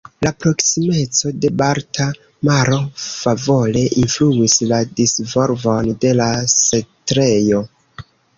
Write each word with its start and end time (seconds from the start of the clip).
La 0.25 0.29
proksimeco 0.43 1.33
de 1.43 1.51
la 1.51 1.55
Balta 1.61 2.07
Maro 2.49 2.79
favore 3.09 3.85
influis 4.05 4.57
la 4.73 4.81
disvolvon 5.03 5.93
de 6.07 6.17
la 6.23 6.31
setlejo. 6.57 7.63